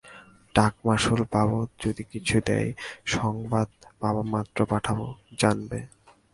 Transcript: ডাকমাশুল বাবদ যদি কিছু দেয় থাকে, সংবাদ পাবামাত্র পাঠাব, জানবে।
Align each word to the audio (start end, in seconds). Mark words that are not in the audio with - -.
ডাকমাশুল 0.55 1.21
বাবদ 1.31 1.67
যদি 1.79 2.03
কিছু 2.11 2.37
দেয় 2.47 2.69
থাকে, 2.69 2.81
সংবাদ 3.05 3.67
পাবামাত্র 3.99 4.59
পাঠাব, 4.65 4.99
জানবে। 5.39 5.79